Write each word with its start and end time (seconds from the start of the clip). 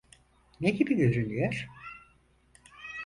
Ne 0.61 0.69
gibi 0.71 0.95
görünüyor? 0.97 1.67